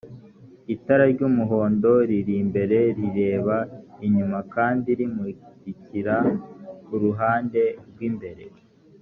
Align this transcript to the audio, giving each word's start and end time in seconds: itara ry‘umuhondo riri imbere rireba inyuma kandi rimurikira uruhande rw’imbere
itara 0.75 1.03
ry‘umuhondo 1.13 1.91
riri 2.09 2.33
imbere 2.43 2.77
rireba 2.97 3.57
inyuma 4.07 4.39
kandi 4.55 4.89
rimurikira 4.99 6.15
uruhande 6.95 7.61
rw’imbere 7.89 8.43